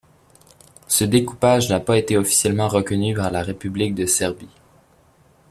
[0.87, 4.49] Ce découpage n’a pas été officiellement reconnu par la république de Serbie.